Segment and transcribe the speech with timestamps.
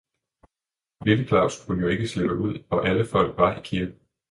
[1.05, 3.99] Lille Claus kunne jo ikke slippe ud og alle folk var i kirken.